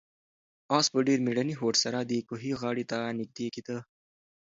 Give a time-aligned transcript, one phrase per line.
[0.77, 3.77] آس په ډېر مېړني هوډ سره د کوهي غاړې ته نږدې کېده.